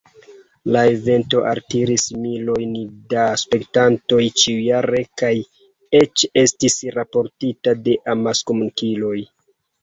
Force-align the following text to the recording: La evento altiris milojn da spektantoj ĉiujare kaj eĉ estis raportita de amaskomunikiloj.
La 0.75 0.79
evento 0.91 1.41
altiris 1.49 2.05
milojn 2.21 2.71
da 3.11 3.25
spektantoj 3.41 4.19
ĉiujare 4.45 5.03
kaj 5.23 5.31
eĉ 6.01 6.25
estis 6.45 6.79
raportita 6.97 7.77
de 7.85 7.95
amaskomunikiloj. 8.17 9.15